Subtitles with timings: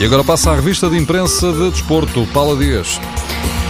[0.00, 2.98] E agora passa a revista de imprensa de desporto, Paula Dias.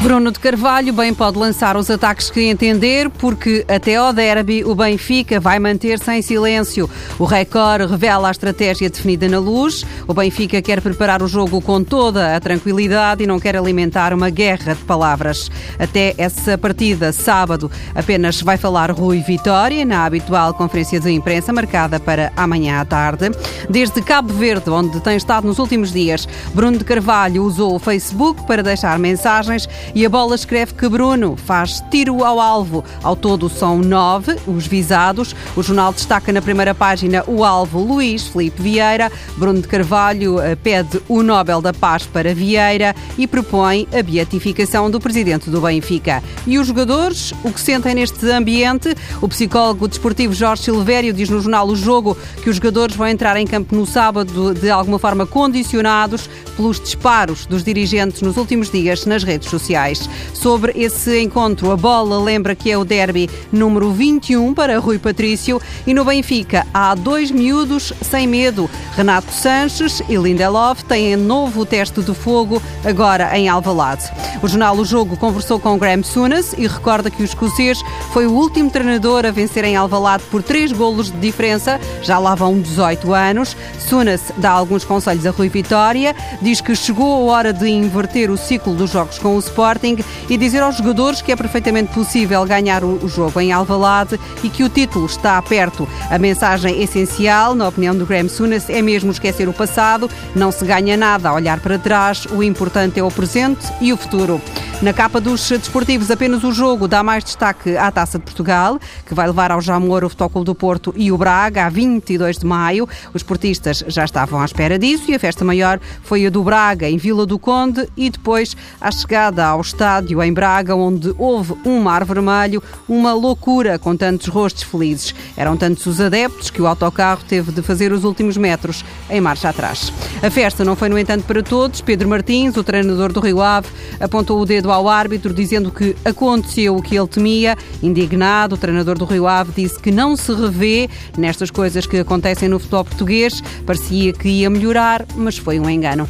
[0.03, 4.75] Bruno de Carvalho bem pode lançar os ataques que entender, porque até ao derby o
[4.75, 6.89] Benfica vai manter-se em silêncio.
[7.19, 9.85] O Record revela a estratégia definida na luz.
[10.09, 14.31] O Benfica quer preparar o jogo com toda a tranquilidade e não quer alimentar uma
[14.31, 15.51] guerra de palavras.
[15.79, 22.01] Até essa partida, sábado, apenas vai falar Rui Vitória na habitual conferência de imprensa marcada
[22.01, 23.31] para amanhã à tarde.
[23.69, 28.47] Desde Cabo Verde, onde tem estado nos últimos dias, Bruno de Carvalho usou o Facebook
[28.47, 32.85] para deixar mensagens e a bola escreve que Bruno faz tiro ao alvo.
[33.03, 35.35] Ao todo são nove os visados.
[35.57, 39.11] O jornal destaca na primeira página o alvo Luís Felipe Vieira.
[39.37, 44.91] Bruno de Carvalho eh, pede o Nobel da Paz para Vieira e propõe a beatificação
[44.91, 46.23] do presidente do Benfica.
[46.47, 48.95] E os jogadores, o que sentem neste ambiente?
[49.21, 53.37] O psicólogo desportivo Jorge Silvério diz no jornal O Jogo que os jogadores vão entrar
[53.37, 59.05] em campo no sábado de alguma forma condicionados pelos disparos dos dirigentes nos últimos dias
[59.07, 60.09] nas redes sociais sociais.
[60.35, 65.61] Sobre esse encontro, a bola lembra que é o derby número 21 para Rui Patrício
[65.87, 68.69] e no Benfica há dois miúdos sem medo.
[68.95, 74.11] Renato Sanches e Lindelof têm novo teste de fogo agora em Alvalade.
[74.43, 78.33] O jornal O Jogo conversou com Graham Souness e recorda que o escocês foi o
[78.33, 83.13] último treinador a vencer em Alvalade por três golos de diferença, já lá vão 18
[83.13, 83.57] anos.
[83.79, 88.37] Souness dá alguns conselhos a Rui Vitória, diz que chegou a hora de inverter o
[88.37, 92.45] ciclo dos jogos com o Sport Sporting e dizer aos jogadores que é perfeitamente possível
[92.45, 95.89] ganhar o jogo em Alvalade e que o título está perto.
[96.11, 100.65] A mensagem essencial, na opinião do Graham Souness, é mesmo esquecer o passado, não se
[100.65, 104.41] ganha nada a olhar para trás, o importante é o presente e o futuro.
[104.83, 109.13] Na capa dos desportivos, apenas o jogo dá mais destaque à Taça de Portugal, que
[109.13, 112.89] vai levar ao Jamor o Futebol do Porto e o Braga, a 22 de maio.
[113.13, 116.89] Os portistas já estavam à espera disso e a festa maior foi a do Braga,
[116.89, 121.81] em Vila do Conde, e depois a chegada ao estádio em Braga, onde houve um
[121.81, 125.15] mar vermelho, uma loucura com tantos rostos felizes.
[125.37, 129.51] Eram tantos os adeptos que o autocarro teve de fazer os últimos metros em marcha
[129.51, 129.93] atrás.
[130.23, 131.83] A festa não foi, no entanto, para todos.
[131.83, 133.69] Pedro Martins, o treinador do Rio Ave,
[134.01, 137.57] apontou o dedo ao árbitro, dizendo que aconteceu o que ele temia.
[137.83, 140.89] Indignado, o treinador do Rio Ave disse que não se revê
[141.19, 143.43] nestas coisas que acontecem no futebol português.
[143.67, 146.09] Parecia que ia melhorar, mas foi um engano.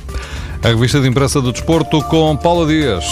[0.63, 3.05] A revista de imprensa do desporto com Paula Dias.